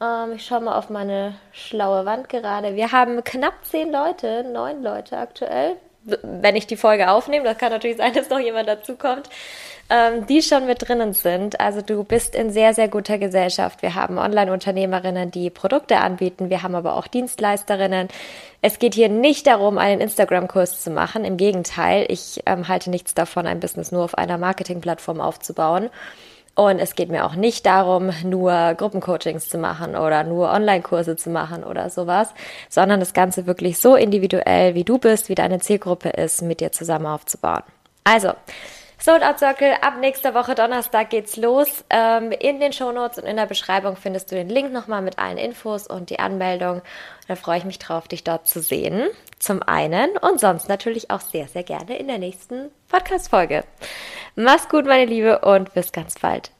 ähm, 0.00 0.32
ich 0.36 0.46
schaue 0.46 0.60
mal 0.60 0.78
auf 0.78 0.90
meine 0.90 1.34
schlaue 1.52 2.04
Wand 2.04 2.28
gerade, 2.28 2.76
wir 2.76 2.92
haben 2.92 3.22
knapp 3.24 3.54
zehn 3.64 3.90
Leute, 3.90 4.44
neun 4.44 4.82
Leute 4.82 5.16
aktuell, 5.18 5.76
wenn 6.04 6.56
ich 6.56 6.66
die 6.66 6.76
Folge 6.76 7.10
aufnehme, 7.10 7.44
das 7.44 7.58
kann 7.58 7.70
natürlich 7.70 7.96
sein, 7.98 8.12
dass 8.12 8.28
noch 8.28 8.38
jemand 8.38 8.68
dazukommt, 8.68 9.28
ähm, 9.92 10.26
die 10.26 10.40
schon 10.40 10.64
mit 10.64 10.88
drinnen 10.88 11.12
sind. 11.12 11.60
Also 11.60 11.82
du 11.82 12.02
bist 12.02 12.34
in 12.34 12.50
sehr, 12.50 12.72
sehr 12.72 12.88
guter 12.88 13.18
Gesellschaft. 13.18 13.82
Wir 13.82 13.94
haben 13.94 14.16
Online-Unternehmerinnen, 14.16 15.30
die 15.30 15.50
Produkte 15.50 15.98
anbieten. 15.98 16.48
Wir 16.48 16.62
haben 16.62 16.74
aber 16.74 16.96
auch 16.96 17.06
Dienstleisterinnen. 17.06 18.08
Es 18.62 18.78
geht 18.78 18.94
hier 18.94 19.10
nicht 19.10 19.46
darum, 19.46 19.76
einen 19.76 20.00
Instagram-Kurs 20.00 20.80
zu 20.80 20.90
machen. 20.90 21.26
Im 21.26 21.36
Gegenteil, 21.36 22.06
ich 22.08 22.42
ähm, 22.46 22.68
halte 22.68 22.88
nichts 22.88 23.12
davon, 23.12 23.46
ein 23.46 23.60
Business 23.60 23.92
nur 23.92 24.02
auf 24.02 24.16
einer 24.16 24.38
Marketing-Plattform 24.38 25.20
aufzubauen. 25.20 25.90
Und 26.54 26.78
es 26.78 26.94
geht 26.94 27.10
mir 27.10 27.26
auch 27.26 27.34
nicht 27.34 27.66
darum, 27.66 28.12
nur 28.24 28.74
Gruppencoachings 28.74 29.50
zu 29.50 29.58
machen 29.58 29.94
oder 29.94 30.24
nur 30.24 30.50
Online-Kurse 30.50 31.16
zu 31.16 31.28
machen 31.28 31.64
oder 31.64 31.90
sowas, 31.90 32.28
sondern 32.70 33.00
das 33.00 33.12
Ganze 33.12 33.46
wirklich 33.46 33.78
so 33.78 33.96
individuell, 33.96 34.74
wie 34.74 34.84
du 34.84 34.96
bist, 34.96 35.28
wie 35.28 35.34
deine 35.34 35.60
Zielgruppe 35.60 36.08
ist, 36.10 36.40
mit 36.40 36.60
dir 36.60 36.72
zusammen 36.72 37.06
aufzubauen. 37.06 37.62
Also, 38.04 38.32
Sold 39.04 39.24
Out 39.24 39.40
Circle, 39.40 39.74
ab 39.80 39.94
nächster 39.98 40.32
Woche 40.32 40.54
Donnerstag 40.54 41.10
geht's 41.10 41.36
los. 41.36 41.84
Ähm, 41.90 42.30
in 42.30 42.60
den 42.60 42.72
Shownotes 42.72 43.18
und 43.18 43.24
in 43.24 43.34
der 43.34 43.46
Beschreibung 43.46 43.96
findest 43.96 44.30
du 44.30 44.36
den 44.36 44.48
Link 44.48 44.72
nochmal 44.72 45.02
mit 45.02 45.18
allen 45.18 45.38
Infos 45.38 45.88
und 45.88 46.08
die 46.08 46.20
Anmeldung. 46.20 46.82
Da 47.26 47.34
freue 47.34 47.58
ich 47.58 47.64
mich 47.64 47.80
drauf, 47.80 48.06
dich 48.06 48.22
dort 48.22 48.46
zu 48.46 48.60
sehen. 48.60 49.08
Zum 49.40 49.60
einen 49.60 50.16
und 50.18 50.38
sonst 50.38 50.68
natürlich 50.68 51.10
auch 51.10 51.20
sehr, 51.20 51.48
sehr 51.48 51.64
gerne 51.64 51.98
in 51.98 52.06
der 52.06 52.18
nächsten 52.18 52.70
Podcast-Folge. 52.90 53.64
Mach's 54.36 54.68
gut, 54.68 54.86
meine 54.86 55.06
Liebe, 55.06 55.40
und 55.40 55.74
bis 55.74 55.90
ganz 55.90 56.20
bald. 56.20 56.52